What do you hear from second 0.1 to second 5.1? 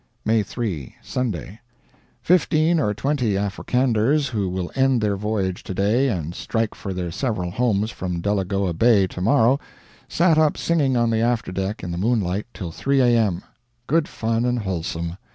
May 3. Sunday. Fifteen or twenty Africanders who will end